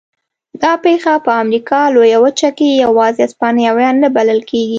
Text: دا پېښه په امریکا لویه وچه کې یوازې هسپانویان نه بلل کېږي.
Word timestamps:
دا 0.61 0.71
پېښه 0.85 1.13
په 1.25 1.31
امریکا 1.43 1.79
لویه 1.95 2.19
وچه 2.25 2.49
کې 2.57 2.69
یوازې 2.85 3.21
هسپانویان 3.25 3.95
نه 4.03 4.09
بلل 4.15 4.39
کېږي. 4.49 4.69